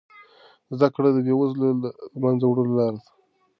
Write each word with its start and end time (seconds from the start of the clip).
زده 0.75 0.87
کړه 0.95 1.09
د 1.13 1.17
بې 1.25 1.33
وزلۍ 1.39 1.69
د 1.83 1.85
له 2.13 2.17
منځه 2.23 2.45
وړلو 2.47 2.73
لاره 2.77 2.93
ده. 2.95 3.03